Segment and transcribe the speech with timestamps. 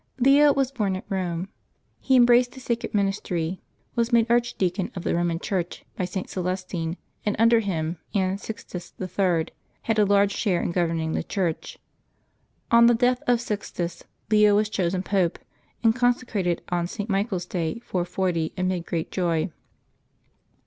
[0.19, 1.47] HEO was born at Eome.
[1.99, 3.59] He embraced the sacred min istry,
[3.93, 6.27] was made archdeacon of the Eoman Church by St.
[6.27, 9.49] Celestine, and under him and Sixtus III.
[9.83, 11.77] had a large share in governing the Church.
[12.71, 15.37] On the death of Sixtus, Leo was chosen Pope,
[15.83, 17.07] and consecrated on St.
[17.07, 19.51] Michael's day, 440, amid great joy.